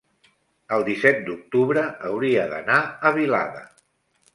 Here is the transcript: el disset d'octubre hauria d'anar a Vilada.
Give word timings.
el 0.77 0.85
disset 0.87 1.21
d'octubre 1.29 1.85
hauria 2.11 2.49
d'anar 2.57 2.83
a 3.11 3.17
Vilada. 3.23 3.67